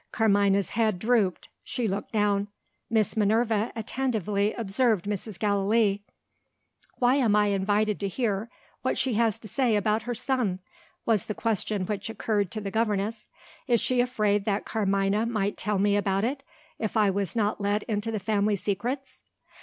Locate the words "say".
9.47-9.75